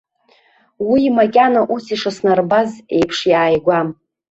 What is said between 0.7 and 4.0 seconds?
Уи макьана ус ишыснарбоз еиԥш иааигәам.